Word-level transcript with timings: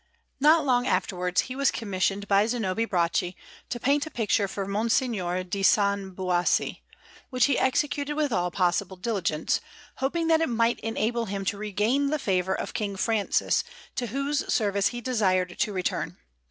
Not 0.39 0.65
long 0.65 0.87
afterwards 0.87 1.41
he 1.41 1.55
was 1.55 1.69
commissioned 1.69 2.27
by 2.27 2.47
Zanobi 2.47 2.85
Bracci 2.85 3.35
to 3.69 3.79
paint 3.79 4.07
a 4.07 4.09
picture 4.09 4.47
for 4.47 4.65
Monsignore 4.65 5.43
di 5.43 5.61
San 5.61 6.15
Biause, 6.15 6.81
which 7.29 7.45
he 7.45 7.59
executed 7.59 8.15
with 8.15 8.31
all 8.33 8.49
possible 8.49 8.97
diligence, 8.97 9.61
hoping 9.97 10.25
that 10.25 10.41
it 10.41 10.49
might 10.49 10.79
enable 10.79 11.25
him 11.25 11.45
to 11.45 11.55
regain 11.55 12.07
the 12.07 12.17
favour 12.17 12.55
of 12.55 12.73
King 12.73 12.95
Francis, 12.95 13.63
to 13.95 14.07
whose 14.07 14.51
service 14.51 14.87
he 14.87 15.01
desired 15.01 15.59
to 15.59 15.71
return. 15.71 16.17